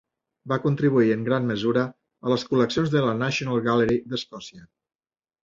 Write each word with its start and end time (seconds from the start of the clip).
Va 0.51 0.55
contribuir 0.61 1.11
en 1.15 1.25
gran 1.27 1.45
mesura 1.49 1.83
a 2.29 2.33
les 2.33 2.47
col·leccions 2.55 2.91
de 2.95 3.05
la 3.09 3.13
National 3.21 3.63
Gallery 3.69 4.01
d'Escòcia. 4.15 4.67